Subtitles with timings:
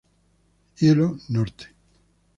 [0.77, 1.67] Hielo Norte